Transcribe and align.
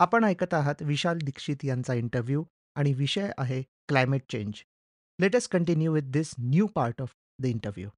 आपण 0.00 0.24
ऐकत 0.24 0.54
आहात 0.54 0.74
विशाल 0.80 1.18
दीक्षित 1.18 1.56
यांचा 1.64 1.94
इंटरव्ह्यू 1.94 2.44
आणि 2.74 2.92
विषय 2.92 3.30
आहे 3.38 3.62
climate 3.62 4.22
change. 4.32 4.52
Let's 5.20 5.48
continue 5.48 5.92
with 5.92 6.02
this 6.02 6.34
new 6.38 6.66
part 6.66 7.02
of 7.02 7.08
the 7.38 7.46
interview. 7.46 7.88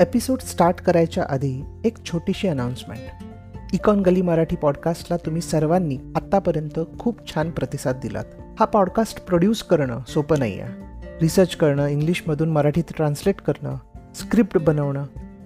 Episode 0.00 0.38
start 0.38 0.76
करायच्या 0.76 1.26
आधी 1.28 1.62
एक 1.84 2.04
छोटीशी 2.04 2.48
अनाउन्समेंट. 2.48 3.24
इकॉन 3.72 4.00
गली 4.00 4.22
मराठी 4.22 4.56
पॉडकास्टला 4.56 5.16
तुम्ही 5.16 5.42
सर्वांनी 5.42 5.98
आत्तापर्यंत 6.16 6.80
खूप 6.98 7.34
छान 7.34 7.50
प्रतिसाद 7.50 8.00
दिलात. 8.02 8.24
हा 8.60 8.64
पॉडकास्ट 8.64 9.24
प्रोड्यूस 9.24 9.62
करणं 9.62 10.00
सोपं 10.08 10.38
नाही 10.38 10.60
आहे. 10.60 10.72
रिसर्च 11.20 11.56
करणं, 11.56 11.86
इंग्लिशमधून 11.86 12.50
मराठीत 12.50 12.84
ट्रान्सलेट 12.96 13.40
करणं, 13.40 13.76
स्क्रिप्ट 14.14 14.58
बनवणं 14.58 15.04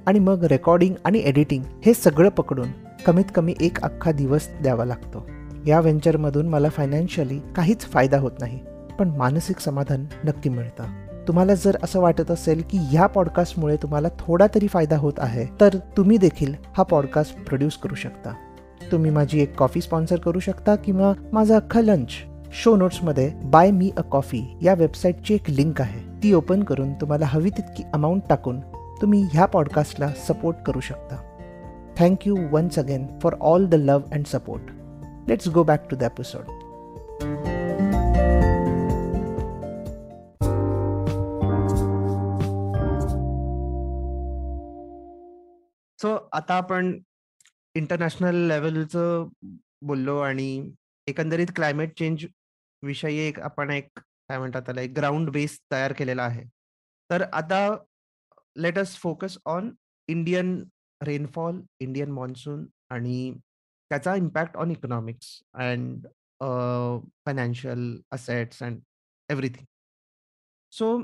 आणि 0.09 0.19
मग 0.19 0.45
रेकॉर्डिंग 0.45 0.95
आणि 1.05 1.19
एडिटिंग 1.19 1.63
हे 1.87 1.93
सगळं 1.95 2.29
पकडून 2.29 2.69
कमीत 3.07 3.25
कमी 3.35 3.55
एक 3.61 3.81
अख्खा 3.83 4.13
दिवस 4.13 4.49
द्यावा 4.63 4.85
लागतो. 4.85 5.27
या 5.67 5.81
व्हेंचरमधून 5.81 6.49
मला 6.49 6.69
फायनान्शियली 6.69 7.39
काहीच 7.57 7.81
फायदा 7.81 8.19
होत 8.19 8.31
नाही 8.41 8.59
पण 8.99 9.09
मानसिक 9.09 9.59
समाधान 9.59 10.05
नक्की 10.25 10.51
मिळतं. 10.51 10.85
तुम्हाला 11.29 11.55
जर 11.55 11.77
असं 11.83 12.01
वाटत 12.01 12.31
असेल 12.31 12.63
की 12.71 12.79
ह्या 12.79 13.07
पॉडकास्टमुळे 13.07 13.77
तुम्हाला 13.77 14.09
थोडा 14.19 14.47
तरी 14.55 14.67
फायदा 14.67 14.97
होत 14.97 15.13
आहे 15.19 15.47
तर 15.61 15.77
तुम्ही 15.97 16.17
देखील 16.17 16.55
हा 16.77 16.83
पॉडकास्ट 16.83 17.45
प्रोड्यूस 17.45 17.77
करू 17.77 17.95
शकता. 17.95 18.33
तुम्ही 18.93 19.11
माझी 19.11 19.43
एक 19.43 19.55
कॉफी 19.57 19.81
स्पॉन्सर 19.81 20.19
करू 20.19 20.39
शकता 20.39 20.77
किंवा 20.77 21.13
माझा 21.33 21.57
अख्खा 21.57 21.81
लंच 21.81 22.09
शो 22.53 22.77
नोट्समध्ये 22.77 23.31
बाय 23.45 23.71
मी 23.71 23.91
अ 23.97 24.01
कॉफी 24.01 24.43
या 24.63 24.75
वेबसाईटची 24.75 25.35
एक 25.35 25.51
लिंक 25.51 25.81
आहे. 25.81 26.01
ती 26.23 26.33
ओपन 26.33 26.63
करून 26.63 26.93
तुम्हाला 26.93 27.27
हवी 27.29 27.51
तितकी 27.51 27.83
अमाऊंट 27.95 28.23
टाकून 28.29 28.61
तुम्ही 29.03 29.23
ह्या 29.33 29.47
पॉडकास्टला 29.47 30.13
सपोर्ट 30.15 30.57
करू 30.67 30.81
शकता. 30.81 31.17
Thank you 31.99 32.37
once 32.51 32.79
again 32.79 33.07
for 33.23 33.35
all 33.41 33.67
the 33.67 33.75
love 33.75 34.13
and 34.13 34.27
support 34.27 34.63
let's 35.29 35.49
go 35.49 35.63
back 35.63 35.87
to 35.91 35.97
the 35.97 36.03
episode 36.03 36.43
so 46.03 46.29
आता 46.33 46.55
आपण 46.55 46.99
इंटरनॅशनल 47.75 48.35
लेवलचं 48.35 49.29
बोललो 49.83 50.19
आणि 50.19 50.71
एकंदरीत 51.07 51.47
क्लायमेट 51.57 51.99
चेंज 51.99 52.25
विषयी 52.83 53.19
एक 53.19 53.41
आपण 53.41 53.71
एक 53.71 53.89
काय 53.97 54.39
म्हणतात 54.39 54.63
त्याला 54.63 54.81
एक 54.81 54.93
ग्राउंड 54.97 55.31
बेस 55.31 55.59
तयार 55.73 55.93
केलेला 55.93 56.23
आहे. 56.23 56.43
तर 57.11 57.23
आता 57.33 57.77
let 58.57 58.79
us 58.79 58.97
focus 58.97 59.39
on 59.47 59.71
Indian 60.09 60.63
rainfall 61.01 61.61
Indian 61.81 62.11
monsoon 62.11 62.67
आणि 62.91 63.33
त्याचा 63.91 64.15
impact 64.15 64.57
on 64.57 64.71
economics 64.71 65.41
and 65.55 66.07
financial 67.27 68.01
assets 68.13 68.63
and 68.63 68.81
everything 69.29 69.65
so 70.73 70.99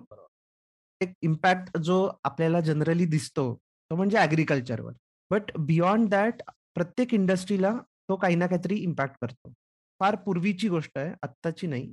एक 1.01 1.13
इम्पॅक्ट 1.23 1.77
जो 1.79 1.97
आपल्याला 2.25 2.61
जनरली 2.61 3.05
दिसतो 3.07 3.55
तो 3.91 3.97
म्हणजे 3.97 4.19
ॲग्रिकल्चरवर 4.19 4.93
बट 5.31 5.51
बियॉन्ड 5.59 6.09
दॅट 6.09 6.43
प्रत्येक 6.75 7.15
इंडस्ट्रीला 7.15 7.73
तो 8.09 8.17
काही 8.17 8.37
ना 8.37 8.47
काहीतरी 8.47 8.77
इम्पॅक्ट 8.77 9.17
करतो. 9.21 9.53
फार 10.01 10.15
पूर्वीची 10.25 10.69
गोष्ट 10.69 10.99
आहे 10.99 11.13
आत्ताची 11.23 11.67
नाही 11.67 11.87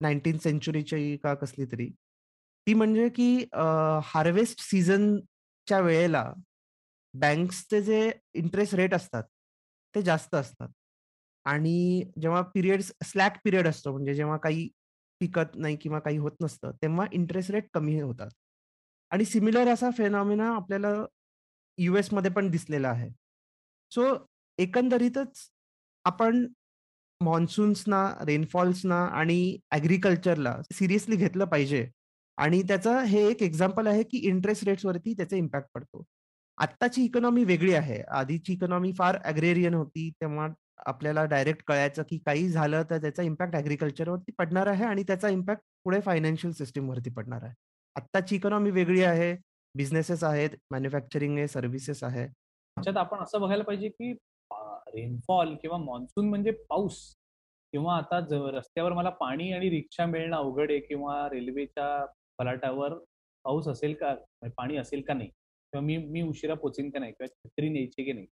नाईन्टीन 0.00 0.38
सेंचुरीची 0.38 1.16
का 1.16 1.34
कसली 1.34 1.64
तरी. 1.72 1.88
ती 2.66 2.74
म्हणजे 2.74 3.08
की 3.08 3.28
हार्वेस्ट 4.04 4.60
सीझनच्या 4.62 5.80
वेळेला 5.80 6.24
बँक्सचे 7.14 7.80
जे 7.82 8.10
इंटरेस्ट 8.34 8.74
रेट 8.74 8.94
असतात 8.94 9.22
ते 9.94 10.02
जास्त 10.02 10.34
असतात. 10.34 10.68
आणि 11.46 12.02
जेव्हा 12.22 12.40
पिरियड 12.54 12.80
स्लॅक 13.04 13.38
पिरियड 13.44 13.68
असतो 13.68 13.92
म्हणजे 13.92 14.14
जेव्हा 14.14 14.36
काही 14.36 14.68
पिकत 15.20 15.56
नाही 15.56 15.76
किंवा 15.76 15.98
काही 16.00 16.16
होत 16.18 16.32
नसतं 16.42 16.70
तेव्हा 16.82 17.06
इंटरेस्ट 17.12 17.50
रेट 17.50 17.68
कमी 17.74 18.00
होतात. 18.00 18.30
आणि 19.10 19.24
सिमिलर 19.24 19.68
असा 19.72 19.90
फेनॉमिना 19.98 20.48
आपल्याला 20.56 20.92
युएसमध्ये 21.78 22.30
पण 22.30 22.50
दिसलेला 22.50 22.88
आहे. 22.88 23.08
सो 23.92 24.04
एकंदरीतच 24.58 25.48
आपण 26.04 26.46
मॉन्सून्सना 27.20 28.06
रेनफॉल्सना 28.26 29.04
आणि 29.18 29.58
ऍग्रिकल्चरला 29.72 30.56
सिरियसली 30.72 31.16
घेतलं 31.16 31.44
पाहिजे. 31.44 31.86
आणि 32.38 32.62
त्याचं 32.62 32.98
हे 32.98 33.26
एक 33.30 33.42
एक्झाम्पल 33.42 33.86
आहे 33.86 34.02
की 34.02 34.18
इंटरेस्ट 34.28 34.64
रेट्सवरती 34.64 35.12
त्याचा 35.14 35.36
इम्पॅक्ट 35.36 35.68
पडतो. 35.74 36.02
आत्ताची 36.58 37.04
इकॉनॉमी 37.04 37.44
वेगळी 37.44 37.72
आहे. 37.74 38.00
आधीची 38.10 38.52
इकॉनॉमी 38.52 38.92
फार 38.92 39.16
अग्रेरियन 39.24 39.74
होती. 39.74 40.10
तेव्हा 40.20 40.48
आपल्याला 40.86 41.24
डायरेक्ट 41.24 41.62
कळायचं 41.66 42.02
की 42.02 42.18
काही 42.18 42.48
झालं 42.48 42.82
तर 42.90 43.00
त्याचा 43.00 43.22
इम्पॅक्ट 43.22 43.54
ऍग्रिकल्चरवरती 43.56 44.32
पडणार 44.38 44.66
आहे 44.66 44.84
आणि 44.84 45.02
त्याचा 45.02 45.28
इम्पॅक्ट 45.28 45.62
पुढे 45.84 46.00
फायनान्शियल 46.00 46.52
सिस्टीमवरती 46.52 47.10
पडणार 47.10 47.42
आहे. 47.42 47.54
आत्ताची 47.96 48.36
इकॉनॉमी 48.36 48.70
वेगळी 48.70 49.02
आहे. 49.02 49.34
बिझनेसेस 49.74 50.24
आहेत. 50.24 50.50
मॅन्युफॅक्चरिंग 50.70 51.38
आहे. 51.38 51.48
सर्व्हिसेस 51.48 52.02
आहे. 52.04 52.26
त्याच्यात 52.26 52.96
आपण 52.96 53.18
असं 53.18 53.40
बघायला 53.40 53.64
पाहिजे 53.64 53.88
की 53.88 54.12
रेनफॉल 54.94 55.54
किंवा 55.54 55.76
मान्सून 55.78 56.28
म्हणजे 56.28 56.50
पाऊस. 56.50 56.98
किंवा 57.72 57.96
आता 57.96 58.18
रस्त्यावर 58.50 58.92
मला 58.92 59.10
पाणी 59.10 59.52
आणि 59.52 59.70
रिक्षा 59.70 60.06
मिळणं 60.06 60.36
अवघड 60.36 60.70
आहे 60.70 60.80
किंवा 60.80 61.28
रेल्वेच्या 61.28 62.06
फलाटावर 62.38 62.94
पाऊस 63.44 63.68
असेल 63.68 63.94
का? 63.94 64.10
म्हणजे 64.10 64.54
पाणी 64.56 64.76
असेल 64.76 65.02
का 65.02 65.14
नाही? 65.14 65.28
किंवा 65.28 65.84
मी 65.86 65.96
मी 65.96 66.22
उशिरा 66.22 66.54
पोचेन 66.54 66.90
का 66.90 66.98
नाही? 66.98 67.12
किंवा 67.12 67.28
छत्री 67.28 67.68
न्यायची 67.68 68.04
की 68.04 68.12
नाही? 68.12 68.26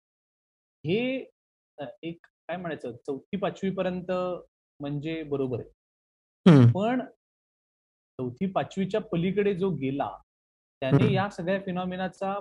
हे 0.83 1.25
एक 2.09 2.25
काय 2.25 2.57
म्हणायचं? 2.57 2.95
चौथी 3.07 3.37
पाचवी 3.37 3.69
पर्यंत 3.71 4.11
म्हणजे 4.79 5.21
बरोबर 5.23 5.59
आहे. 5.59 6.71
पण 6.73 7.01
चौथी 8.19 8.45
पाचवीच्या 8.51 9.01
पलीकडे 9.01 9.53
जो 9.55 9.69
गेला 9.75 10.09
त्याने 10.81 11.11
या 11.13 11.29
सगळ्या 11.29 11.59
फिनॉमिनाचा 11.61 12.33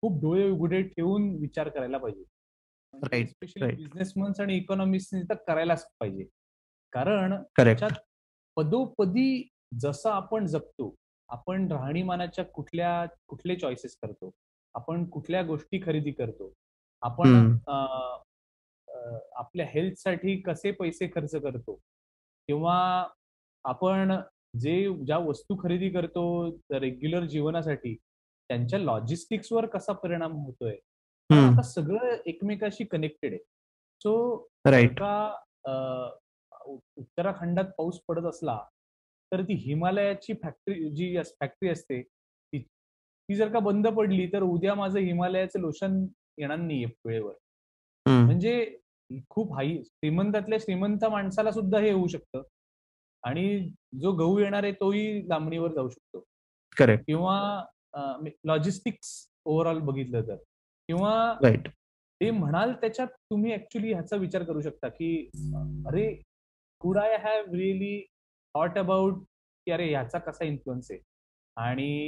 खूप 0.00 0.20
डोळे 0.22 0.48
उघडे 0.50 0.82
ठेवून 0.82 1.28
विचार 1.40 1.68
करायला 1.68 1.98
पाहिजे. 1.98 2.24
स्पेशली 3.24 3.66
बिझनेसमन्स 3.66 4.40
आणि 4.40 4.56
इकॉनॉमिस्ट 4.56 5.32
करायलाच 5.46 5.86
पाहिजे. 6.00 6.24
कारण 6.92 7.34
त्याच्यात 7.56 7.98
पदोपदी 8.56 9.48
जसं 9.80 10.10
आपण 10.10 10.46
जगतो 10.46 10.94
आपण 11.28 11.66
राहणीमानाच्या 11.72 12.44
कुठल्या 12.44 13.06
कुठले 13.28 13.56
चॉईसेस 13.56 13.96
करतो 14.02 14.30
आपण 14.74 15.04
कुठल्या 15.10 15.42
गोष्टी 15.42 15.80
खरेदी 15.86 16.12
करतो 16.12 16.52
आपण 17.02 17.56
आपल्या 19.36 19.66
हेल्थसाठी 19.66 20.40
कसे 20.40 20.70
पैसे 20.70 21.06
खर्च 21.06 21.34
करतो 21.34 21.74
किंवा 22.48 22.76
आपण 23.64 24.12
जे 24.60 25.04
ज्या 25.04 25.18
वस्तू 25.18 25.56
खरेदी 25.62 25.90
करतो 25.90 26.24
रेग्युलर 26.70 27.24
जीवनासाठी 27.24 27.94
त्यांच्या 28.48 28.78
लॉजिस्टिक्सवर 28.78 29.66
कसा 29.66 29.92
परिणाम 29.92 30.32
होतोय 30.32 30.76
आता 31.30 31.62
सगळं 31.62 32.16
एकमेकाशी 32.26 32.84
कनेक्टेड 32.84 33.32
आहे. 33.32 33.42
सो 34.00 34.36
का 34.98 35.38
उत्तराखंडात 36.64 37.64
पाऊस 37.78 38.00
पडत 38.08 38.24
असला 38.24 38.58
तर 39.34 39.42
ती 39.42 39.54
हिमालयाची 39.58 40.34
फॅक्टरी 40.42 40.90
जी 40.96 41.16
फॅक्टरी 41.40 41.68
असते 41.68 42.00
ती 42.02 42.58
ती 42.58 43.34
जर 43.34 43.52
का 43.52 43.58
बंद 43.58 43.86
पडली 43.96 44.26
तर 44.32 44.42
उद्या 44.42 44.74
माझं 44.74 44.98
हिमालयाचं 44.98 45.60
लोशन 45.60 46.04
येणार 46.38 46.58
नाहीये 46.58 46.86
वेळेवर. 47.04 47.32
म्हणजे 48.06 48.78
खूप 49.30 49.52
हाई 49.54 49.76
श्रीमंतातल्या 49.84 50.58
श्रीमंत 50.58 51.04
माणसाला 51.04 51.50
सुद्धा 51.52 51.78
हे 51.78 51.90
होऊ 51.90 52.06
शकतं. 52.06 52.42
आणि 53.22 53.68
जो 54.00 54.12
गहू 54.12 54.38
येणार 54.38 54.62
आहे 54.64 54.72
तोही 54.72 55.28
लांबणीवर 55.28 55.72
जाऊ 55.74 55.88
शकतो. 55.88 56.24
करेक्ट 56.76 57.04
किंवा 57.06 57.64
लॉजिस्टिक्स 58.46 59.12
ओव्हरऑल 59.44 59.78
बघितलं 59.80 60.26
तर. 60.28 60.36
किंवा 60.88 61.34
ते 62.20 62.30
म्हणाल 62.30 62.72
त्याच्यात 62.80 63.08
तुम्ही 63.30 63.52
ऍक्च्युली 63.54 63.92
ह्याचा 63.92 64.16
विचार 64.16 64.42
करू 64.44 64.60
शकता 64.60 64.88
की 64.88 65.14
अरे 65.86 66.12
could 66.80 66.98
I 66.98 67.16
have 67.16 67.52
really 67.54 67.96
thought 68.54 68.78
about 68.78 69.22
की 69.66 69.70
अरे 69.72 69.88
ह्याचा 69.88 70.18
कसा 70.18 70.44
इन्फ्लुअन्स 70.44 70.90
आहे? 70.90 71.00
आणि 71.56 72.06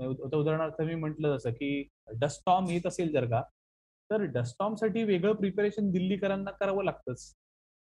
उदाहरणार्थ 0.00 0.80
मी 0.82 0.94
म्हंटल 0.94 1.36
जसं 1.36 1.50
की 1.50 1.68
डस्टॉम 2.20 2.66
येत 2.70 2.86
असेल 2.86 3.12
जर 3.12 3.24
का 3.30 3.42
तर 4.10 4.22
डस्टॉमसाठी 4.32 5.02
वेगळं 5.04 5.32
प्रिपरेशन 5.34 5.90
दिल्लीकरांना 5.90 6.50
करावं 6.50 6.84
लागतंच. 6.84 7.32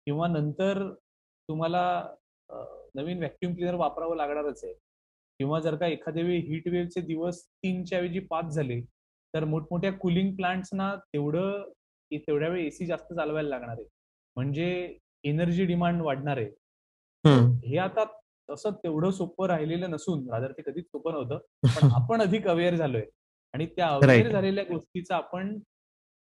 किंवा 0.08 0.28
नंतर 0.28 0.84
तुम्हाला 1.50 1.84
नवीन 2.96 3.18
व्हॅक्युम 3.18 3.54
क्लिनर 3.56 3.76
वापरावं 3.76 4.16
लागणारच 4.18 4.64
आहे. 4.64 4.74
किंवा 5.40 5.60
जर 5.60 5.76
का 5.76 5.88
एखाद्या 5.88 6.24
वेळी 6.24 6.40
हीट 6.48 6.68
वेव्हचे 6.68 7.02
दिवस 7.02 7.44
तीनच्या 7.46 8.00
ऐवजी 8.00 8.20
पाच 8.30 8.54
झाले 8.54 8.80
तर 9.34 9.44
मोठमोठ्या 9.46 9.92
कुलिंग 10.00 10.36
प्लांट्सना 10.36 10.94
तेवढं 11.14 11.70
तेवढ्या 12.12 12.50
वेळ 12.50 12.66
एसी 12.66 12.86
जास्त 12.86 13.14
चालवायला 13.14 13.50
लागणार 13.50 13.76
आहे. 13.78 13.86
म्हणजे 14.36 14.98
एनर्जी 15.24 15.66
डिमांड 15.66 16.02
वाढणार 16.02 16.38
आहे. 16.38 16.50
हे 17.26 17.78
आता 17.78 18.04
तसं 18.50 18.72
तेवढं 18.74 19.12
सोपं 19.12 19.48
राहिलेलं 19.48 19.92
नसून 19.92 20.30
रादर 20.30 20.52
ते 20.52 20.62
कधीच 20.62 20.86
सोपं 20.86 21.12
नव्हतं 21.12 21.38
पण 21.76 21.92
आपण 21.94 22.22
अधिक 22.22 22.48
अवेअर 22.48 22.76
झालोय 22.76 23.06
आणि 23.54 23.66
त्या 23.66 23.88
अवेअर. 23.88 24.32
झालेल्या 24.32 24.64
गोष्टीचा 24.64 25.16
आपण 25.16 25.58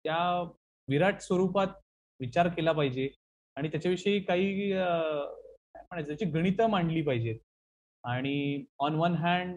त्या 0.05 0.43
विराट 0.88 1.20
स्वरूपात 1.20 1.69
विचार 2.20 2.49
केला 2.49 2.73
पाहिजे 2.73 3.08
आणि 3.56 3.69
त्याच्याविषयी 3.69 4.20
काही 4.20 4.73
म्हणायचं 4.73 6.08
त्याची 6.08 6.25
गणितं 6.25 6.67
मांडली 6.67 7.02
पाहिजेत. 7.02 7.38
आणि 8.05 8.64
on 8.78 8.94
one 8.94 9.14
hand 9.14 9.56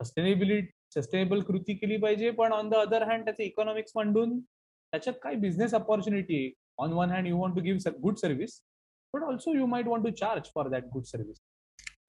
sustainability 0.00 0.70
sustainable 0.94 1.40
कृती 1.40 1.74
केली 1.74 1.96
पाहिजे, 1.96 2.30
पण 2.30 2.52
ऑन 2.52 2.68
द 2.68 2.74
अदर 2.74 3.02
हँड 3.02 3.24
त्याचे 3.24 3.44
इकॉनॉमिक्स 3.44 3.92
मांडून 3.96 4.38
त्याच्यात 4.40 5.14
काय 5.22 5.34
business 5.34 5.74
opportunity. 5.74 6.52
On 6.78 6.92
one 6.92 7.10
hand 7.10 7.26
you 7.26 7.38
want 7.38 7.56
to 7.56 7.62
give 7.62 7.90
good 8.02 8.16
service, 8.16 8.60
but 9.16 9.28
also 9.28 9.54
you 9.54 9.66
might 9.66 9.86
want 9.86 10.06
to 10.06 10.12
charge 10.14 10.50
for 10.54 10.68
that 10.68 10.84
good 10.92 11.04
service. 11.04 11.38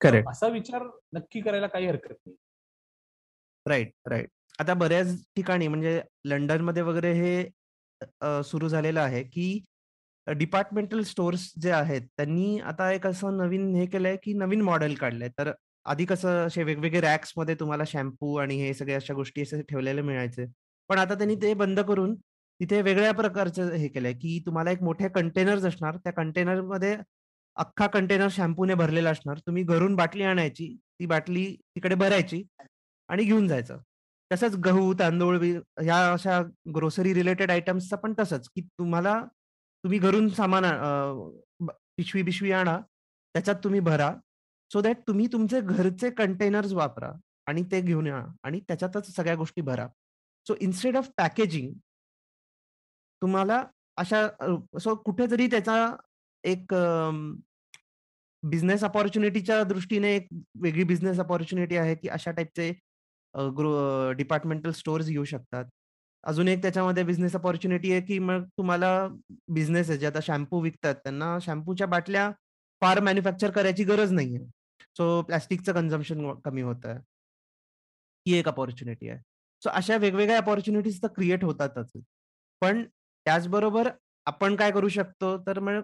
Correct. 0.00 0.28
असा 0.28 0.48
विचार 0.48 0.82
नक्की 1.12 1.40
करायला 1.40 1.66
काही 1.66 1.86
हरकत 1.86 2.14
नाही. 2.26 2.36
Right, 3.66 3.92
right. 4.06 4.28
आता 4.60 4.74
बऱ्याच 4.74 5.14
ठिकाणी 5.36 5.68
म्हणजे 5.68 6.00
लंडनमध्ये 6.24 6.82
वगैरे 6.82 7.12
हे 7.12 8.42
सुरू 8.44 8.68
झालेलं 8.68 9.00
आहे, 9.00 9.22
की 9.22 9.64
डिपार्टमेंटल 10.26 11.02
स्टोअर्स 11.02 11.52
जे 11.60 11.70
आहेत, 11.70 12.02
त्यांनी 12.16 12.58
आता 12.60 12.90
एक 12.92 13.06
असं 13.06 13.36
नवीन 13.36 13.74
हे 13.74 13.86
केलंय, 13.86 14.16
की 14.22 14.32
नवीन 14.32 14.60
मॉडेल 14.62 14.94
काढलंय. 14.94 15.28
तर 15.38 15.50
आधी 15.86 16.04
कसं 16.04 16.46
असे 16.46 16.62
वेगवेगळे 16.62 17.00
रॅक्समध्ये 17.00 17.54
तुम्हाला 17.54 17.84
शॅम्पू 17.86 18.34
आणि 18.36 18.56
हे 18.56 18.72
सगळ्या 18.74 18.96
अशा 18.96 19.14
गोष्टी 19.14 19.42
असे 19.42 19.62
ठेवलेले 19.62 20.02
मिळायचे. 20.02 20.46
पण 20.88 20.98
आता 20.98 21.14
त्यांनी 21.14 21.34
ते 21.34 21.52
बंद 21.54 21.80
करून 21.80 22.14
तिथे 22.60 22.82
वेगळ्या 22.82 23.12
प्रकारचं 23.12 23.72
हे 23.72 23.88
केलंय, 23.88 24.12
की 24.12 24.42
तुम्हाला 24.46 24.70
एक 24.70 24.82
मोठे 24.82 25.08
कंटेनर्स 25.08 25.64
असणार. 25.64 25.96
त्या 25.96 26.12
कंटेनरमध्ये 26.12 26.96
अख्खा 27.56 27.86
कंटेनर 27.86 28.28
शॅम्पूने 28.30 28.74
भरलेला 28.74 29.10
असणार. 29.10 29.38
तुम्ही 29.38 29.62
घरून 29.62 29.96
बाटली 29.96 30.22
आणायची, 30.22 30.76
ती 31.00 31.06
बाटली 31.06 31.54
तिकडे 31.74 31.94
भरायची 31.94 32.44
आणि 33.08 33.24
घेऊन 33.24 33.48
जायचं. 33.48 33.78
तसंच 34.32 34.56
गहू, 34.56 34.94
तांदूळ 34.94 35.38
ह्या 35.38 36.12
अशा 36.12 36.42
ग्रोसरी 36.74 37.14
रिलेटेड 37.14 37.50
आयटम्सचं 37.50 37.96
पण 37.96 38.14
तसंच, 38.18 38.48
की 38.48 38.60
तुम्हाला 38.60 39.24
तुम्ही 39.84 39.98
घरून 39.98 40.28
सामान 40.28 40.64
पिशवी-बिशवी 41.96 42.52
आणा, 42.52 42.78
त्याच्यात 43.34 43.56
तुम्ही 43.64 43.80
भरा. 43.80 44.14
सो 44.72 44.80
दॅट 44.80 44.96
तुम्ही 45.06 45.26
तुमचे 45.26 45.60
घरचे 45.60 46.10
कंटेनर्स 46.10 46.72
वापरा 46.72 47.12
आणि 47.46 47.62
ते 47.62 47.80
घेऊन 47.80 48.06
या 48.06 48.24
आणि 48.42 48.60
त्याच्यातच 48.60 49.16
सगळ्या 49.16 49.34
गोष्टी 49.34 49.62
भरा. 49.62 49.88
सो 50.46 50.54
इन्स्टेड 50.60 50.96
ऑफ 50.96 51.08
पॅकेजिंग 51.16 51.72
तुम्हाला 53.22 53.62
अशा 53.96 54.22
अ, 54.40 54.46
सो 54.80 54.94
कुठेतरी 54.94 55.46
त्याचा 55.46 55.76
एक 56.44 56.74
बिझनेस 58.42 58.84
अपॉर्च्युनिटीच्या 58.84 59.62
दृष्टीने 59.64 60.14
एक 60.16 60.26
वेगळी 60.62 60.84
बिझनेस 60.84 61.18
अपॉर्च्युनिटी 61.20 61.76
आहे, 61.76 61.94
की 61.94 62.08
अशा 62.08 62.30
टाइपचे 62.30 62.70
ग्रो 63.56 64.12
डिपार्टमेंटल 64.12 64.70
स्टोअर्स 64.72 65.08
येऊ 65.08 65.24
शकतात. 65.24 65.64
अजून 66.24 66.48
एक 66.48 66.62
त्याच्यामध्ये 66.62 67.02
बिझनेस 67.04 67.34
अपॉर्च्युनिटी 67.36 67.92
आहे, 67.92 68.00
की 68.00 68.18
मग 68.18 68.44
तुम्हाला 68.58 68.90
बिझनेस 69.48 69.90
आहे 69.90 69.98
जे 69.98 70.06
आता 70.06 70.20
शॅम्पू 70.22 70.60
विकतात, 70.60 70.94
त्यांना 70.94 71.38
शॅम्पूच्या 71.42 71.86
बाटल्या 71.86 72.30
फार 72.80 73.00
मॅन्युफॅक्चर 73.00 73.50
करायची 73.50 73.84
गरज 73.84 74.12
नाहीये. 74.12 74.44
सो 74.96 75.22
प्लास्टिकचं 75.22 75.72
कन्झम्पन 75.72 76.32
कमी 76.44 76.62
होतंय. 76.62 76.98
ही 78.26 78.34
एक 78.34 78.48
अपॉर्च्युनिटी 78.48 79.08
आहे. 79.08 79.18
सो 79.62 79.70
अशा 79.70 79.96
वेगवेगळ्या 79.96 80.38
अपॉर्च्युनिटीज 80.38 81.02
तर 81.02 81.08
क्रिएट 81.08 81.44
होतातच. 81.44 81.92
पण 82.62 82.84
त्याचबरोबर 83.28 83.88
आपण 84.26 84.54
काय 84.56 84.70
करू 84.72 84.88
शकतो, 84.88 85.36
तर 85.38 85.58
मग 85.58 85.80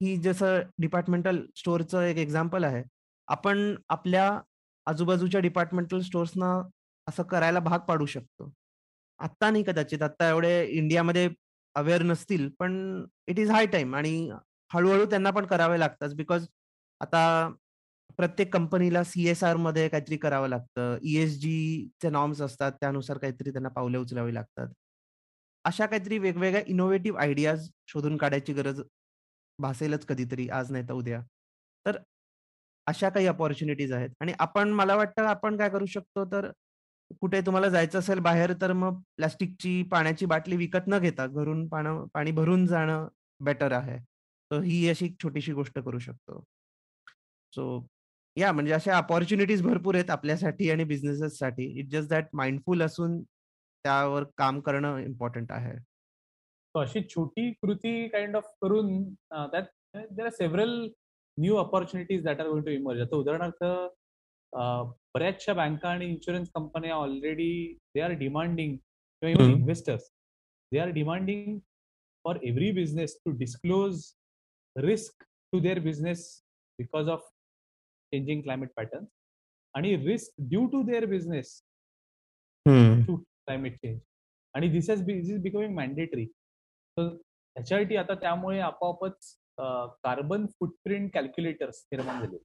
ही 0.00 0.16
जसं 0.16 0.60
डिपार्टमेंटल 0.78 1.40
स्टोअरचं 1.56 2.02
एक 2.02 2.16
एक्झाम्पल 2.16 2.64
आहे. 2.64 2.82
आपण 3.28 3.74
आपल्या 3.88 4.40
आजूबाजूच्या 4.86 5.40
डिपार्टमेंटल 5.40 6.00
स्टोअर्सना 6.00 6.50
असं 7.06 7.22
करायला 7.22 7.60
भाग 7.60 7.78
पाडू 7.78 8.06
शकतो. 8.06 8.50
आत्ता 9.20 9.50
नाही 9.50 9.64
कदाचित, 9.64 10.02
आत्ता 10.02 10.28
एवढे 10.28 10.52
इंडियामध्ये 10.66 11.28
अवेअर 11.76 12.02
नसतील, 12.02 12.48
पण 12.58 13.04
इट 13.28 13.38
इज 13.38 13.50
हाय 13.50 13.66
टाईम 13.66 13.94
आणि 13.96 14.30
हळूहळू 14.70 15.04
त्यांना 15.06 15.30
पण 15.30 15.46
करावे 15.46 15.78
लागतात 15.80 16.14
बिकॉज 16.16 16.46
आता 17.00 17.22
प्रत्येक 18.18 18.52
कंपनीला 18.54 19.04
सी-एस-आरमध्ये 19.04 19.88
काहीतरी 19.88 20.16
करावं 20.16 20.48
लागतं. 20.48 20.98
ई-एस-जीचे 21.02 22.10
नॉर्म्स 22.10 22.40
असतात, 22.40 22.72
त्यानुसार 22.72 23.18
काहीतरी 23.18 23.50
त्यांना 23.50 23.68
पावले 23.68 23.98
उचलावी 23.98 24.34
लागतात. 24.34 24.68
अशा 25.64 25.86
काहीतरी 25.86 26.18
वेगवेगळ्या 26.18 26.62
इनोव्हेटिव्ह 26.66 27.20
आयडियाज 27.20 27.68
शोधून 27.88 28.16
काढायची 28.16 28.52
गरज 28.52 28.80
भासेलच 29.58 30.04
कधीतरी, 30.06 30.48
आज 30.48 30.70
नाही 30.72 30.84
तर 30.84 30.92
उद्या. 30.92 31.20
तर 31.86 31.96
अशा 32.86 33.08
काही 33.08 33.26
अपॉर्च्युनिटीज 33.26 33.92
आहेत 33.92 34.10
आणि 34.20 34.32
आपण 34.38 34.70
मला 34.72 34.96
वाटतं 34.96 35.26
आपण 35.26 35.56
काय 35.56 35.68
करू 35.70 35.86
शकतो, 35.86 36.24
तर 36.24 36.50
कुठे 37.20 37.40
तुम्हाला 37.40 37.68
जायचं 37.68 37.98
असेल 37.98 38.18
बाहेर, 38.18 38.52
तर 38.60 38.72
मग 38.72 39.00
प्लास्टिकची 39.16 39.82
पाण्याची 39.82 40.26
बाटली 40.26 40.56
विकत 40.56 40.88
न 40.88 40.98
घेता 40.98 41.26
घरून 41.26 41.66
पाणं 41.68 42.04
पाणी 42.14 42.32
भरून 42.32 42.66
जाणं 42.66 43.06
बेटर 43.40 43.72
आहे. 43.72 43.98
तर 44.50 44.62
ही 44.62 44.88
अशी 44.88 45.08
छोटीशी 45.22 45.52
गोष्ट 45.52 45.78
करू 45.78 45.98
शकतो. 45.98 46.44
सो 47.52 47.86
या 48.36 48.52
म्हणजे 48.52 48.72
अशा 48.72 48.96
अपॉर्च्युनिटीज 48.98 49.62
भरपूर 49.62 49.94
आहेत 49.94 50.10
आपल्यासाठी 50.10 50.70
आणि 50.70 50.84
बिझनेसेससाठी. 50.84 51.64
इट 51.80 51.90
जस्ट 51.90 52.10
दॅट 52.10 52.26
माइंडफुल 52.34 52.82
असून 52.82 53.22
त्यावर 53.84 54.24
काम 54.38 54.60
करणं 54.60 54.98
इम्पोर्टंट 54.98 55.52
आहे. 55.52 55.72
अशी 56.74 57.00
छोटी 57.08 57.50
कृती 57.62 58.08
काइंड 58.08 58.36
ऑफ 58.36 58.44
करून 58.62 59.02
त्यात 59.12 59.62
there 59.94 60.24
are 60.24 60.30
several 60.32 60.70
new 61.38 61.56
opportunities 61.56 62.22
that 62.24 62.40
are 62.40 62.48
going 62.48 62.64
to 62.64 62.70
emerge. 62.70 63.00
आता 63.00 63.16
उदाहरणार्थ 63.16 63.64
बऱ्याचशा 65.14 65.52
बँका 65.54 65.88
आणि 65.90 66.06
इन्शुरन्स 66.06 66.50
कंपन्या 66.54 66.94
ऑलरेडी 66.94 67.52
दे 67.94 68.00
आर 68.00 68.12
डिमांडिंग 68.18 68.76
किंवा 68.76 69.30
even. 69.30 69.50
Investors 69.56 70.10
they 70.72 70.78
are 70.78 70.90
demanding 70.92 71.58
for 72.24 72.38
every 72.42 72.70
business 72.72 73.18
to 73.24 73.30
disclose 73.38 74.04
risk 74.76 75.24
to 75.52 75.60
their 75.60 75.78
business 75.80 76.24
because 76.78 77.08
of 77.08 77.28
changing 78.12 78.42
climate 78.42 78.70
pattern 78.76 79.04
आणि 79.74 79.94
risk 80.06 80.40
due 80.48 80.66
to 80.72 80.82
their 80.86 81.04
business. 81.06 81.60
To 82.66 83.16
climate 83.46 83.76
change 83.76 83.98
आणि 84.54 84.68
this 84.68 84.90
has 84.90 85.02
this 85.04 85.30
is 85.30 85.42
becoming 85.42 85.74
mandatory 85.74 86.26
तर 86.96 87.08
त्याच्यासाठी 87.08 87.96
आता 87.96 88.14
त्यामुळे 88.14 88.60
आपोआपच 88.60 89.34
carbon 90.04 90.46
footprint 90.60 91.10
calculators 91.14 91.86
निर्माण 91.92 92.20
झाले 92.20 92.36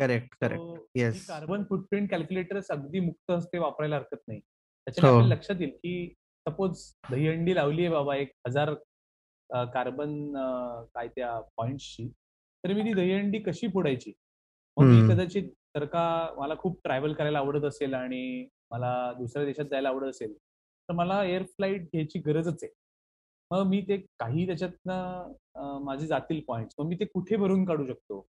correct, 0.00 0.34
correct. 0.40 0.80
Yes. 0.94 1.26
Carbon 1.26 1.62
footprint 1.64 2.10
calculators 2.10 2.70
अगदी 2.70 3.00
मुक्त 3.00 3.30
हस्ते 3.30 3.58
वापरायला 3.58 3.96
हरकत 3.96 4.20
नाही. 4.28 4.40
त्याच्याने 4.40 5.08
हो. 5.08 5.14
आपल्याला 5.14 5.34
लक्षात 5.34 5.56
येईल, 5.60 5.70
की 5.72 6.14
सपोज 6.46 6.82
दहीहंडी 7.10 7.54
लावली 7.54 7.82
आहे 7.84 7.90
बाबा 7.92 8.16
1000 8.16 8.74
अ, 9.50 9.64
कार्बन 9.64 10.32
काय 10.94 11.08
त्या 11.08 11.38
पॉइंट्सची, 11.56 12.08
तर 12.64 12.72
मी 12.72 12.82
ती 12.82 12.92
दहीहंडी 12.94 13.38
कशी 13.38 13.68
फोडायची? 13.68 14.12
मग 14.76 14.84
मी. 14.84 15.00
कदाचित 15.08 15.48
जर 15.76 15.84
का 15.84 16.04
मला 16.38 16.54
खूप 16.58 16.80
ट्रॅव्हल 16.84 17.12
करायला 17.12 17.38
आवडत 17.38 17.64
असेल 17.64 17.94
आणि 17.94 18.46
मला 18.70 19.12
दुसऱ्या 19.18 19.44
देशात 19.44 19.64
जायला 19.64 19.88
आवडत 19.88 20.08
असेल, 20.08 20.34
तर 20.34 20.92
मला 20.94 21.22
एअर 21.24 21.42
फ्लाइट 21.42 21.82
घ्यायची 21.82 22.18
गरजच 22.18 22.64
आहे. 22.64 22.72
मग 23.50 23.66
मी 23.66 23.80
ते 23.88 23.96
काही 24.20 24.46
त्याच्यातनं 24.46 25.80
माझे 25.84 26.06
जातील 26.06 26.40
पॉइंट्स. 26.48 26.74
मग 26.78 26.86
मी 26.86 26.96
ते 27.00 27.04
कुठे 27.04 27.36
भरून 27.36 27.64
काढू 27.64 27.86
शकतो? 27.86 28.26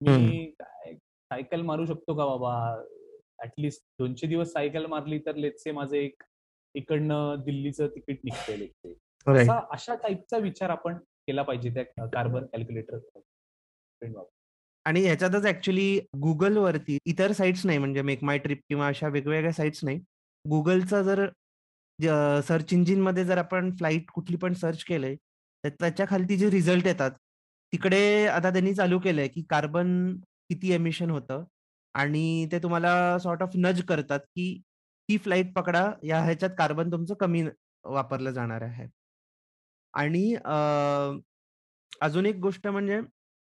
मी 0.00 0.44
काय 0.58 0.94
सायकल 0.94 1.62
मारू 1.62 1.86
शकतो 1.86 2.14
का 2.16 2.26
बाबा? 2.26 2.82
ॲटलीस्ट 3.38 3.82
200 3.98 4.26
दिवस 4.26 4.52
सायकल 4.52 4.86
मारली 4.86 5.18
तर 5.26 5.36
लेट्स 5.36 5.62
से 5.62 5.72
माझं 5.72 5.96
एक 5.96 6.22
इकडनं 6.74 7.42
दिल्लीचं 7.44 7.88
तिकीट 7.88 8.20
निघतंय 8.24 8.56
लेट्स. 8.56 8.86
असा 9.26 9.58
अशा 9.72 9.94
टाइपचा 9.94 10.38
विचार 10.38 10.70
आपण 10.70 10.96
केला 10.96 11.42
पाहिजे 11.42 11.70
त्या 11.74 12.06
कार्बन 12.06 12.46
कॅल्क्युलेटर 12.46 12.98
आणि 14.86 15.00
ह्याच्यातच 15.04 15.46
ऍक्च्युली 15.46 15.98
गुगलवरती 16.22 16.98
इतर 17.06 17.32
साईट्स 17.32 17.64
नाही 17.66 17.78
म्हणजे 17.78 18.02
मेक 18.02 18.22
माय 18.24 18.38
ट्रिप 18.38 18.60
किंवा 18.68 18.88
अशा 18.88 19.08
वेगवेगळ्या 19.08 19.52
साईट्स 19.52 19.80
नाही. 19.84 19.98
गुगलचा 20.44 21.02
जर 21.02 21.26
सर्च 22.46 22.72
इंजिनमध्ये 22.72 23.24
जर 23.24 23.38
आपण 23.38 23.70
फ्लाईट 23.76 24.10
कुठली 24.14 24.36
पण 24.36 24.52
सर्च 24.54 24.84
केलंय, 24.84 25.14
तर 25.64 25.68
त्याच्या 25.80 26.06
खालती 26.08 26.36
जे 26.36 26.50
रिझल्ट 26.50 26.86
येतात, 26.86 27.10
तिकडे 27.72 28.26
आता 28.26 28.50
त्यांनी 28.50 28.74
चालू 28.74 28.98
केलंय, 29.00 29.28
की 29.28 29.42
कार्बन 29.50 30.16
किती 30.50 30.72
एमिशन 30.72 31.10
होतं 31.10 31.44
आणि 31.94 32.46
ते 32.52 32.58
तुम्हाला 32.62 33.18
सॉर्ट 33.18 33.42
ऑफ 33.42 33.52
नज 33.56 33.82
करतात, 33.88 34.20
की 34.20 34.50
ही 35.08 35.16
फ्लाईट 35.18 35.52
पकडा, 35.54 35.90
या 36.04 36.20
ह्याच्यात 36.24 36.50
कार्बन 36.58 36.92
तुमचं 36.92 37.14
कमी 37.20 37.42
वापरलं 37.84 38.30
जाणार 38.30 38.62
आहे. 38.62 38.86
आणि 39.94 40.34
अजून 42.02 42.26
एक 42.26 42.36
गोष्ट 42.40 42.66
म्हणजे 42.68 43.00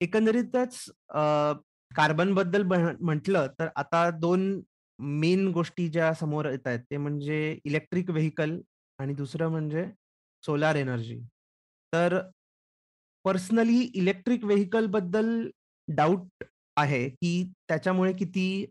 एकंदरीतच 0.02 0.78
कार्बनबद्दल 1.92 2.64
म्हटलं 2.64 3.48
तर 3.60 3.68
आता 3.76 4.10
दोन 4.20 4.62
मेन 5.00 5.48
गोष्टी 5.52 5.88
ज्या 5.90 6.14
समोर 6.14 6.46
येतायत 6.46 6.80
ते 6.92 6.98
म्हणजे 6.98 7.38
इलेक्ट्रिक 7.66 8.10
व्हेकल 8.10 8.60
आणि 9.00 9.14
दुसरं 9.14 9.50
म्हणजे 9.52 9.86
सोलार 10.44 10.76
एनर्जी. 10.76 11.20
तर 11.94 12.20
पर्सनली 13.26 13.80
इलेक्ट्रिक 13.96 14.44
व्हेइकलबद्दल 14.44 15.28
डाउट 15.88 16.44
आहे, 16.78 17.08
की 17.10 17.52
त्याच्यामुळे 17.68 18.14
किती 18.14 18.66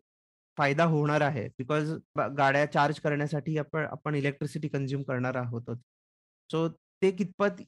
फायदा 0.58 0.84
होणार 0.84 1.20
आहे. 1.20 1.46
बिकॉज 1.58 1.92
गाड्या 2.38 2.64
चार्ज 2.72 3.00
करण्यासाठी 3.00 3.56
आपण 3.58 3.86
आपण 3.90 4.14
इलेक्ट्रिसिटी 4.14 4.68
कन्झ्युम 4.68 5.02
करणार 5.02 5.36
आहोत 5.36 5.70
सो 6.50 6.68
ते 7.04 7.10
कितपत 7.12 7.60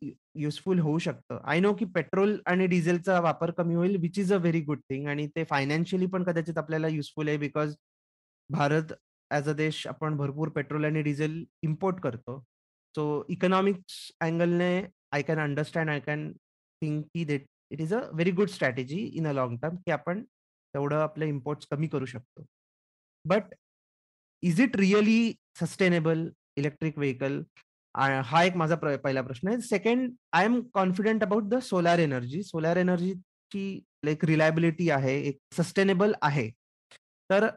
युजफुल 0.42 0.78
होऊ 0.80 0.98
शकतं. 0.98 1.38
आय 1.44 1.60
नो 1.60 1.72
की 1.74 1.84
पेट्रोल 1.94 2.38
आणि 2.46 2.66
डिझेलचा 2.66 3.18
वापर 3.20 3.50
कमी 3.58 3.74
होईल, 3.74 3.96
which 4.00 4.18
is 4.18 4.32
a 4.32 4.36
very 4.36 4.60
good 4.64 4.80
thing 4.90 5.06
आणि 5.08 5.26
ते 5.36 5.44
फायनान्शियली 5.50 6.06
पण 6.12 6.22
कदाचित 6.24 6.58
आपल्याला 6.58 6.88
युजफुल 6.88 7.28
आहे 7.28 7.38
बिकॉज 7.38 7.74
भारत 8.50 8.92
ॲज 9.30 9.48
अ 9.48 9.52
देश 9.52 9.86
आपण 9.86 10.16
भरपूर 10.16 10.48
पेट्रोल 10.48 10.84
आणि 10.84 11.02
डिझेल 11.02 11.44
इम्पोर्ट 11.62 12.00
करतो. 12.02 12.38
सो 12.94 13.24
इकॉनॉमिक्स 13.28 13.94
अँगलने 14.20 14.70
I 15.12 15.22
can 15.22 15.38
understand, 15.38 15.90
I 15.90 16.00
can 16.00 16.30
think 16.82 17.04
की 17.14 17.24
that 17.24 17.46
it 17.72 17.80
is 17.80 17.94
a 17.94 18.00
very 18.12 18.30
good 18.30 18.48
strategy 18.48 19.00
in 19.16 19.26
a 19.28 19.32
long 19.32 19.58
term 19.62 19.76
की 19.76 19.90
आपण 19.90 20.22
तेवढं 20.22 20.96
आपले 20.96 21.28
इम्पोर्ट्स 21.28 21.66
कमी 21.70 21.88
करू 21.88 22.06
शकतो. 22.06 22.46
But 23.24 23.54
is 24.42 24.60
it 24.60 24.76
really 24.76 25.32
sustainable 25.60 26.28
electric 26.58 26.98
vehicle 26.98 27.42
हा 27.96 28.42
एक 28.44 28.56
माझा 28.56 28.76
पहिला 28.76 29.22
प्रश्न 29.22 29.48
आहे. 29.48 29.60
Second 29.60 30.12
I 30.32 30.44
am 30.44 30.60
confident 30.74 31.22
about 31.24 31.44
the 31.50 31.58
solar 31.62 31.98
energy. 31.98 32.42
Solar 32.42 32.76
एनर्जीची 32.76 33.80
लाईक 34.04 34.24
रिलायबिलिटी 34.24 34.90
आहे, 34.90 35.14
एक 35.28 35.38
सस्टेनेबल 35.56 36.12
आहे. 36.22 36.48
तर 37.30 37.48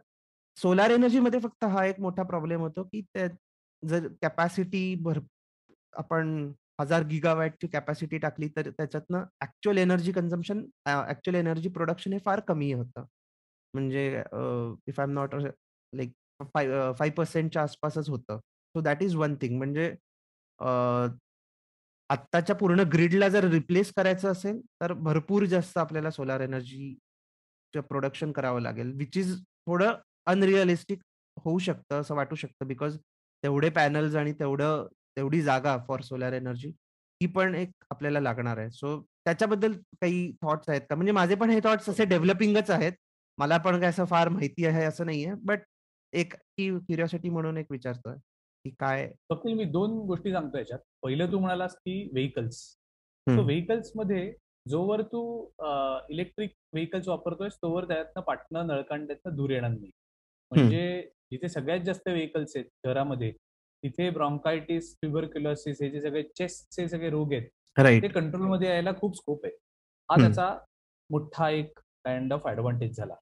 सोलार 0.57 0.91
एनर्जीमध्ये 0.91 1.39
फक्त 1.39 1.65
हा 1.65 1.85
एक 1.85 1.99
मोठा 2.01 2.23
प्रॉब्लेम 2.23 2.61
होतो, 2.61 2.83
की 2.83 3.01
जर 3.83 4.07
कॅपॅसिटी 4.21 4.95
भर 5.03 5.19
आपण 5.93 6.51
हजार 6.79 7.03
गिगावॅटची 7.07 7.67
कॅपॅसिटी 7.67 8.17
टाकली 8.17 8.47
तर 8.55 8.69
त्याच्यातनं 8.69 9.23
actual 9.41 9.77
energy 9.77 10.11
consumption 10.11 10.63
actual 10.87 11.37
energy 11.39 11.69
production 11.69 12.13
हे 12.13 12.19
फार 12.25 12.39
कमी 12.47 12.71
होतं. 12.73 13.05
म्हणजे 13.73 14.05
if 14.87 14.99
I 14.99 15.03
am 15.03 15.11
not 15.13 15.35
like 15.35 16.11
5% 16.99 17.57
आसपासच 17.57 18.09
होतं. 18.09 18.39
So 18.75 18.81
that 18.81 19.03
is 19.03 19.15
one 19.15 19.35
thing 19.41 19.57
म्हणजे 19.57 19.93
आत्ताच्या 22.09 22.55
पूर्ण 22.55 22.83
ग्रीडला 22.93 23.27
जर 23.29 23.43
रिप्लेस 23.49 23.91
करायचं 23.97 24.31
असेल, 24.31 24.59
तर 24.81 24.93
भरपूर 24.93 25.45
जास्त 25.45 25.77
आपल्याला 25.77 26.11
सोलार 26.11 26.41
एनर्जीचं 26.41 27.81
प्रोडक्शन 27.81 28.31
करावं 28.31 28.61
लागेल, 28.61 28.91
विच 28.97 29.17
इज 29.17 29.35
थोडं 29.67 29.93
अनरिअलिस्टिक 30.27 30.99
होऊ 31.37 31.59
शकतं, 31.59 32.01
असं 32.01 32.15
वाटू 32.15 32.35
शकतं. 32.35 32.67
बिकॉज 32.67 32.97
तेवढे 33.43 33.69
पॅनल्स 33.69 34.15
आणि 34.15 34.33
तेवढं 34.33 34.87
तेवढी 35.17 35.41
जागा 35.41 35.77
फॉर 35.87 36.01
सोलार 36.01 36.33
एनर्जी 36.33 36.69
ही 37.21 37.27
पण 37.27 37.55
एक 37.55 37.71
आपल्याला 37.91 38.19
लागणार 38.19 38.57
आहे. 38.57 38.69
सो 38.71 38.99
त्याच्याबद्दल 39.25 39.73
काही 40.01 40.31
थॉट्स 40.41 40.69
आहेत 40.69 40.81
का? 40.89 40.95
म्हणजे 40.95 41.11
माझे 41.11 41.35
पण 41.35 41.49
हे 41.49 41.59
थॉट्स 41.63 41.89
असे 41.89 42.05
डेव्हलपिंगच 42.05 42.69
आहेत. 42.71 42.93
मला 43.37 43.57
पण 43.57 43.79
काय 43.79 43.89
असं 43.89 44.05
फार 44.05 44.29
माहिती 44.29 44.65
आहे 44.65 44.83
असं 44.85 45.05
नाहीये. 45.05 45.33
बट 45.43 45.59
एक 46.13 46.33
क्युरिओसिटी 46.35 47.29
म्हणून 47.29 47.57
एक 47.57 47.65
विचारतोय. 47.71 48.15
की 48.65 48.69
काय 48.79 49.07
कपिल 49.29 49.53
मी 49.53 49.63
दोन 49.65 49.97
गोष्टी 50.07 50.31
सांगतो 50.31 50.57
याच्यात. 50.57 50.79
पहिलं 51.03 51.31
तू 51.31 51.39
म्हणालास 51.39 51.75
की 51.75 52.03
व्हेइकल्स. 52.13 52.61
तो 53.27 53.41
व्हेइकल्समध्ये 53.43 54.31
जोवर 54.65 55.01
तू 55.01 55.21
इलेक्ट्रिक 56.09 56.51
व्हेइकल्स 56.73 57.07
वापरतोयस 57.07 57.55
तोवर 57.55 57.87
त्यातनं 57.87 58.21
पाटणं 58.21 58.67
नळकांड्यातनं 58.67 59.35
दूर 59.35 59.49
येणार 59.49 59.69
नाही. 59.69 59.91
म्हणजे 60.51 61.01
जिथे 61.31 61.49
सगळ्यात 61.49 61.79
जास्त 61.85 62.07
व्हेइकल्स 62.07 62.55
आहेत 62.55 62.65
शहरामध्ये, 62.85 63.31
तिथे 63.83 64.09
ब्रॉन्कायटिस, 64.09 64.93
ट्युबरक्युलोसिस 65.01 65.81
हे 65.81 65.89
जे 65.89 66.01
सगळे 66.01 66.23
चेस्टचे 66.37 66.87
सगळे 66.89 67.09
रोग 67.09 67.33
आहेत, 67.33 67.47
ते 68.01 68.07
कंट्रोलमध्ये 68.09 68.69
यायला 68.69 68.91
खूप 68.99 69.15
स्कोप 69.15 69.45
आहे. 69.45 69.53
हा 70.09 70.15
त्याचा 70.17 70.57
मोठा 71.09 71.49
एक 71.49 71.79
काइंड 72.05 72.33
ऑफ 72.33 72.47
ॲडव्हांटेज 72.47 72.97
झाला. 72.97 73.15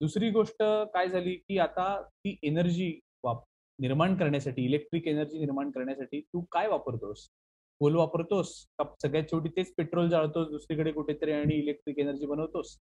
दुसरी 0.00 0.30
गोष्ट 0.30 0.62
काय 0.94 1.08
झाली, 1.08 1.34
की 1.34 1.58
आता 1.58 2.00
ती 2.02 2.36
एनर्जी 2.42 2.98
वाप 3.24 3.42
निर्माण 3.80 4.14
करण्यासाठी 4.16 4.64
इलेक्ट्रिक 4.64 5.06
एनर्जी 5.08 5.38
निर्माण 5.38 5.70
करण्यासाठी 5.70 6.20
तू 6.20 6.40
काय 6.52 6.68
वापरतोस? 6.68 7.28
कोल 7.80 7.94
वापरतोस 7.94 8.52
का 8.78 8.84
सगळ्यात 9.02 9.24
शेवटी 9.30 9.48
तेच 9.56 9.72
पेट्रोल 9.74 10.08
जाळतोस 10.08 10.48
दुसरीकडे 10.48 10.92
कुठेतरी 10.92 11.32
आणि 11.32 11.54
इलेक्ट्रिक 11.54 11.98
एनर्जी 11.98 12.26
बनवतोस? 12.26 12.76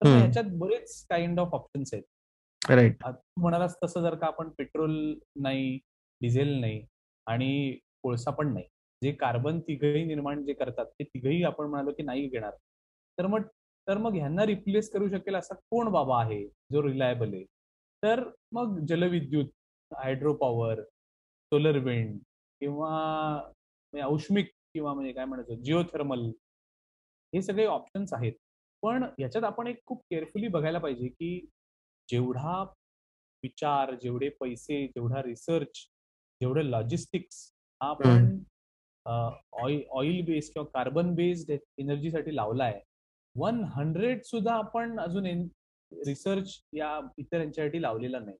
तर 0.00 0.08
ह्याच्यात 0.08 0.44
बरेच 0.58 1.04
काइंड 1.10 1.40
ऑफ 1.40 1.54
ऑप्शन्स 1.54 1.94
आहेत. 1.94 2.02
तू 3.02 3.40
म्हणालास 3.40 3.76
तसं 3.84 4.02
जर 4.02 4.14
का 4.14 4.26
आपण 4.26 4.48
पेट्रोल 4.48 4.92
नाही, 5.36 5.78
डिझेल 6.20 6.54
नाही 6.60 6.84
आणि 7.26 7.78
कोळसा 8.02 8.30
पण 8.30 8.52
नाही. 8.52 8.64
जे 9.02 9.12
कार्बन 9.12 9.60
तिघही 9.60 10.04
निर्माण 10.04 10.44
जे 10.44 10.52
करतात 10.52 10.86
ते 10.98 11.04
तिघही 11.04 11.42
आपण 11.44 11.66
म्हणालो 11.66 11.92
की 11.92 12.02
नाही 12.02 12.26
घेणार. 12.28 12.54
तर 13.18 13.26
मग 13.26 13.42
तर 13.88 13.98
मग 13.98 14.14
ह्यांना 14.14 14.46
रिप्लेस 14.46 14.90
करू 14.90 15.08
शकेल 15.08 15.34
असा 15.34 15.54
कोण 15.70 15.88
बाबा 15.88 16.20
आहे 16.22 16.44
जो 16.72 16.82
रिलायबल 16.82 17.34
आहे? 17.34 17.44
तर 18.02 18.22
मग 18.52 18.78
जलविद्युत 18.88 19.46
हायड्रो 19.92 20.32
पॉवर, 20.34 20.82
सोलर 20.82 21.78
विंड 21.78 22.18
किंवा 22.60 22.90
म्हणजे 23.92 24.02
औष्मिक 24.04 24.50
किंवा 24.74 24.92
म्हणजे 24.94 25.12
काय 25.12 25.24
म्हणायचं 25.24 25.62
जिओथर्मल 25.62 26.24
हे 27.32 27.42
सगळे 27.42 27.66
ऑप्शन्स 27.66 28.12
आहेत. 28.14 28.32
पण 28.82 29.04
याच्यात 29.18 29.44
आपण 29.44 29.66
एक 29.66 29.80
खूप 29.86 30.02
केअरफुली 30.10 30.48
बघायला 30.48 30.78
पाहिजे, 30.78 31.08
की 31.08 31.38
जेवढा 32.08 32.62
विचार, 33.42 33.94
जेवढे 34.02 34.28
पैसे, 34.40 34.86
जेवढा 34.86 35.22
रिसर्च, 35.22 35.78
जेवढे 36.40 36.70
लॉजिस्टिक्स 36.70 37.50
हा 37.80 37.88
आपण 37.90 38.38
ऑइल 39.06 40.24
बेस्ड 40.24 40.52
किंवा 40.52 40.68
कार्बन 40.74 41.14
बेस्ड 41.14 41.50
एनर्जीसाठी 41.78 42.34
लावला 42.36 42.64
आहे. 42.64 42.80
100 43.36 44.24
सुद्धा 44.26 44.54
आपण 44.54 44.98
अजून 45.00 45.26
रिसर्च 45.92 46.58
या 46.72 46.98
इतर 47.18 47.40
यांच्यासाठी 47.40 47.82
लावलेला 47.82 48.18
नाही. 48.18 48.36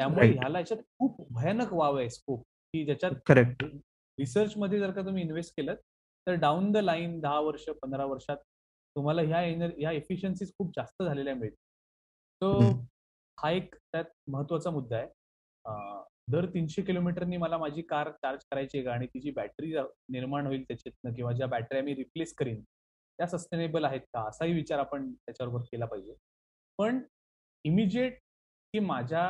त्यामुळे 0.00 0.26
ह्याला 0.28 0.58
याच्यात 0.58 0.80
खूप 0.98 1.16
भयानक 1.32 1.72
वाव 1.72 1.96
आहे 1.98 2.10
स्कोप 2.10 2.42
की 2.74 2.84
ज्याच्यात 2.84 3.12
करेक्ट. 3.26 3.64
रिसर्च 4.18 4.56
मध्ये 4.56 4.78
जर 4.78 4.90
का 4.90 5.02
तुम्ही 5.02 5.22
इन्व्हेस्ट 5.22 5.52
केलं 5.56 5.74
तर 6.26 6.34
डाऊन 6.40 6.70
द 6.72 6.76
लाईन 6.76 7.18
दहा 7.20 7.40
वर्ष 7.40 7.68
पंधरा 7.82 8.04
वर्षात 8.04 8.36
तुम्हाला 8.96 9.22
ह्या 9.22 9.42
एनर 9.42 9.70
ह्या 9.78 9.90
एफिशियन्सीज 9.92 10.52
खूप 10.58 10.70
जास्त 10.76 11.02
झालेल्या 11.02 11.34
मिळतील. 11.34 11.56
तो 12.42 12.58
हा 13.38 13.50
एक 13.50 13.74
त्यात 13.74 14.04
महत्त्वाचा 14.28 14.70
मुद्दा 14.70 14.96
आहे. 14.96 15.08
दर 16.32 16.46
तीनशे 16.46 16.82
किलोमीटरनी 16.82 17.36
मला 17.36 17.58
माझी 17.58 17.82
कार 17.82 18.10
चार्ज 18.12 18.44
करायची 18.50 18.78
आहे 18.78 18.84
का 18.86 18.92
आणि 18.92 19.06
तिची 19.06 19.30
बॅटरी 19.30 19.74
निर्माण 20.08 20.46
होईल 20.46 20.62
त्याच्यातनं 20.62 21.14
किंवा 21.14 21.32
ज्या 21.32 21.46
बॅटऱ्या 21.46 21.82
मी 21.82 21.94
रिप्लेस 21.94 22.34
करीन 22.34 22.62
त्या 22.62 23.26
सस्टेनेबल 23.26 23.84
आहेत 23.84 24.00
का? 24.14 24.26
असाही 24.28 24.52
विचार 24.52 24.78
आपण 24.78 25.12
त्याच्याबरोबर 25.12 25.64
केला 25.64 25.86
पाहिजे. 25.86 26.14
पण 26.78 27.00
इमिजिएट 27.64 28.18
की 28.74 28.78
माझ्या 28.78 29.24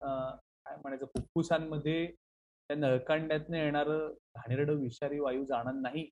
काय 0.00 0.76
म्हणायचं 0.76 1.06
फुफ्फुसांमध्ये 1.08 2.06
त्या 2.06 2.76
नळकांड्यातनं 2.76 3.56
येणारं 3.56 4.12
घाणेरडं 4.36 4.80
विषारी 4.80 5.18
वायू 5.20 5.44
जाणार 5.44 5.74
नाही. 5.74 6.08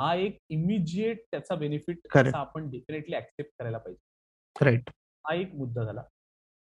हा 0.00 0.14
एक 0.14 0.38
इमिजिएट 0.50 1.20
त्याचा 1.30 1.54
बेनिफिट 1.54 2.06
आपण 2.34 2.68
डेफिनेटली 2.70 3.16
ऍक्सेप्ट 3.16 3.50
करायला 3.58 3.78
पाहिजे. 3.78 4.64
राईट 4.64 4.90
हा 5.24 5.34
एक 5.34 5.54
मुद्दा 5.54 5.84
झाला. 5.84 6.02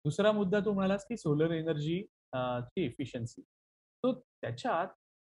दुसरा 0.06 0.32
मुद्दा 0.32 0.60
तू 0.60 0.72
म्हणालास 0.74 1.06
की 1.08 1.18
सोलर 1.18 1.52
एनर्जी 1.52 2.02
ची 2.36 2.84
एफिशियन्सी 2.86 3.42
तो 4.04 4.12
त्याच्यात 4.14 4.88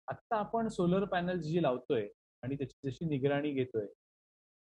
आता 0.07 0.35
आपण 0.37 0.67
सोलर 0.67 1.03
पॅनल 1.05 1.39
जी 1.41 1.61
लावतोय 1.63 2.07
आणि 2.43 2.55
त्याची 2.55 2.89
जशी 2.89 3.05
निगराणी 3.05 3.51
घेतोय 3.51 3.85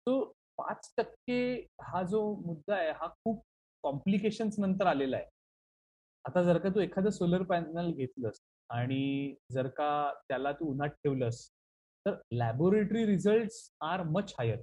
तो 0.08 0.24
पाच 0.58 0.92
टक्के 0.98 1.40
हा 1.82 2.02
जो 2.04 2.22
मुद्दा 2.46 2.76
आहे 2.76 2.92
हा 2.92 3.08
खूप 3.16 3.44
कॉम्प्लिकेशन्स 3.84 4.60
नंतर 4.60 4.86
आलेला 4.88 5.18
आहे. 5.18 5.26
आता 6.26 6.42
जर 6.44 6.58
का 6.60 6.70
तू 6.76 6.80
एखादं 6.80 7.10
सोलर 7.10 7.44
पॅनल 7.50 7.92
घेतलंस 7.92 8.40
आणि 8.70 9.36
जर 9.52 9.68
का 9.78 9.90
त्याला 10.28 10.52
तू 10.52 10.70
उन्हात 10.72 10.90
ठेवलंस 11.04 11.48
तर 12.06 12.16
laboratory 12.32 13.06
result 13.06 13.52
are 13.84 14.04
much 14.06 14.34
higher. 14.40 14.58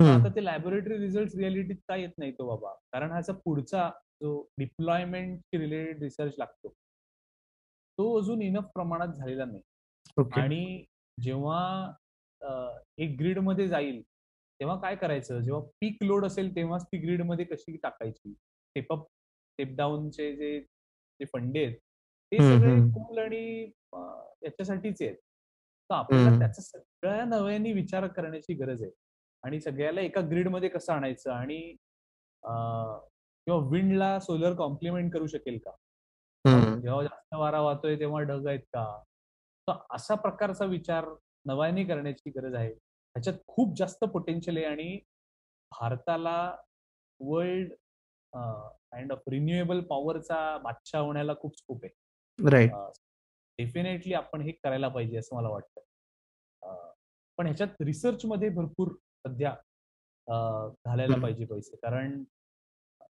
आता 0.00 0.28
ते 0.36 0.44
लॅबोरेटरी 0.44 0.96
रिझल्ट 0.98 1.34
रिअलिटीत 1.36 1.76
काय 1.88 2.00
येत 2.00 2.18
नाही 2.18 2.32
तो 2.32 2.46
बाबा. 2.48 2.72
कारण 2.92 3.10
ह्याचा 3.12 3.32
पुढचा 3.44 3.88
जो 4.22 4.40
डिप्लॉयमेंट 4.58 5.40
रिलेटेड 5.54 6.02
रिसर्च 6.02 6.34
लागतो 6.38 6.68
तो 7.98 8.16
अजून 8.18 8.42
इनफ 8.42 8.64
प्रमाणात 8.74 9.14
झालेला 9.14 9.44
नाही. 9.44 9.62
आणि 10.40 10.84
जेव्हा 11.18 11.92
एक 12.98 13.16
ग्रीडमध्ये 13.18 13.66
जाईल 13.68 14.00
तेव्हा 14.02 14.76
काय 14.80 14.96
करायचं? 14.96 15.40
जेव्हा 15.40 15.60
पीक 15.80 16.02
लोड 16.02 16.24
असेल 16.26 16.54
तेव्हाच 16.56 16.84
ती 16.84 16.98
ग्रीडमध्ये 16.98 17.44
कशी 17.44 17.76
टाकायची? 17.76 18.32
स्टेपअप 18.32 19.06
स्टेप 19.06 19.76
डाऊनचे 19.76 20.34
जे 20.36 20.60
जे 21.20 21.24
फंडे 21.32 21.64
आहेत 21.64 21.76
ते 22.32 22.36
सगळे 22.38 22.74
कूल 22.92 23.18
आणि 23.18 23.62
याच्यासाठीच 24.44 25.02
आहेत. 25.02 25.14
तर 25.14 25.94
आपल्याला 25.94 26.38
त्याचा 26.38 26.62
सगळ्या 26.62 27.24
नव्याने 27.24 27.72
विचार 27.72 28.06
करण्याची 28.06 28.54
गरज 28.54 28.82
आहे. 28.82 28.90
आणि 29.44 29.60
सगळ्याला 29.60 30.00
एका 30.00 30.20
ग्रीडमध्ये 30.20 30.68
कसं 30.68 30.92
आणायचं 30.92 31.32
आणि 31.32 31.60
किंवा 32.42 33.58
विंडला 33.70 34.18
सोलर 34.20 34.54
कॉम्प्लिमेंट 34.54 35.12
करू 35.12 35.26
शकेल 35.26 35.58
का? 35.58 35.70
जेव्हा 36.80 37.02
जास्त 37.02 37.34
वारा 37.34 37.60
वाहतोय 37.60 37.98
तेव्हा 38.00 38.20
ढग 38.22 38.46
आहेत 38.46 38.60
का? 38.74 38.84
तर 39.68 39.78
असा 39.94 40.14
प्रकारचा 40.14 40.64
विचार 40.64 41.04
नव्याने 41.46 41.84
करण्याची 41.84 42.30
गरज 42.30 42.54
आहे. 42.54 42.70
ह्याच्यात 42.70 43.36
खूप 43.46 43.76
जास्त 43.78 44.04
पोटेन्शियल 44.04 44.56
आहे 44.56 44.66
आणि 44.66 44.98
भारताला 45.72 46.36
वर्ल्ड 47.20 47.72
काइंड 48.34 49.12
ऑफ 49.12 49.22
रिन्युएबल 49.30 49.80
पॉवरचा 49.80 50.56
बादशाह 50.58 51.02
होण्याला 51.02 51.34
खूप 51.34 51.56
स्कोप 51.56 51.84
आहे. 51.84 52.48
राइट. 52.50 52.72
अ, 52.72 52.88
डेफिनेटली 53.58 54.14
आपण 54.14 54.40
हे 54.40 54.52
करायला 54.52 54.88
पाहिजे 54.88 55.16
असं 55.16 55.36
मला 55.36 55.48
वाटतं. 55.48 55.80
पण 57.38 57.46
ह्याच्यात 57.46 57.82
रिसर्चमध्ये 57.82 58.48
भरपूर 58.48 58.88
सध्या 59.26 59.54
घालायला. 60.86 61.16
पाहिजे 61.16 61.44
पैसे. 61.44 61.76
कारण 61.76 62.22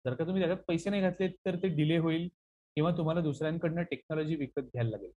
जर 0.05 0.13
का 0.13 0.25
तुम्ही 0.25 0.41
त्याच्यात 0.41 0.63
पैसे 0.67 0.89
नाही 0.89 1.01
घातले 1.01 1.27
तर 1.46 1.55
ते 1.55 1.67
डिले 1.67 1.98
होईल 1.98 2.27
किंवा 2.77 2.91
तुम्हाला 2.91 3.22
दुसऱ्यांकडनं 3.22 3.82
टेक्नॉलॉजी 3.82 4.36
विकत 4.36 4.62
घ्यायला 4.62 4.89
लागेल. 4.89 5.12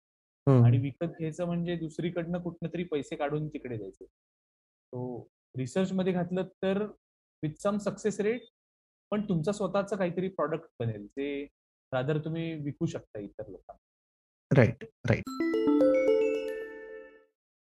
आणि. 0.65 0.79
विकत 0.79 1.05
घ्यायचं 1.05 1.45
म्हणजे 1.47 1.77
दुसरीकडनं 1.77 2.41
कुठूनतरी 2.43 2.85
पैसे 2.85 3.17
काढून 3.17 3.49
तिकडे 3.49 3.77
द्यायचे. 3.77 4.05
सो 4.05 5.29
रिसर्चमध्ये 5.57 6.13
घातलं 6.13 6.43
तर 6.63 6.83
विथ 7.43 7.61
सम 7.63 7.77
सक्सेस 7.79 8.21
रेट 8.21 8.43
पण 9.11 9.29
तुमचं 9.29 9.53
स्वतःचं 9.53 9.97
काहीतरी 9.97 10.29
प्रॉडक्ट 10.29 10.67
बनेल. 10.81 11.07
जे 11.07 11.45
रादर 11.93 12.19
तुम्ही 12.19 12.55
विकू 12.55 12.87
शकता 12.87 13.19
इतर 13.19 13.49
लोकांना. 13.49 14.61
राईट 14.61 14.85
राईट 15.11 15.23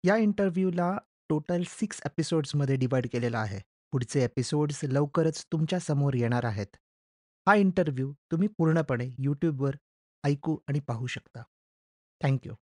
या 0.07 0.17
इंटरव्ह्यूला 0.17 0.99
टोटल 1.29 1.63
सिक्स 1.67 2.01
एपिसोड्समध्ये 2.07 2.77
डिवाइड 2.77 3.07
केलेलं 3.13 3.39
आहे. 3.39 3.61
पुढचे 3.93 4.25
एपिसोड्स 4.25 4.81
लवकरच 4.85 5.45
तुमच्यासमोर 5.53 6.15
येणार 6.15 6.45
आहेत. 6.45 6.77
हा 7.49 7.55
इंटरव्ह्यू 7.55 8.13
तुम्ही 8.13 8.49
पूर्णपणे 8.49 9.09
यूट्यूबवर 9.19 9.75
ऐकू 10.25 10.57
आणि 10.69 10.81
पाहू 10.81 11.07
शकता. 11.07 11.43
थँक्यू 12.23 12.55